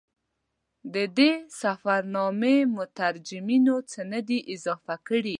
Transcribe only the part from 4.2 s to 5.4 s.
دي اضافه کړي.